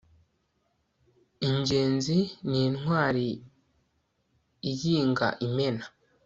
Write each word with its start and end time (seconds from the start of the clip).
ingenzi 1.47 2.17
ni 2.49 2.59
intwari 2.67 3.27
iyinga 4.71 5.27
imena 5.47 5.85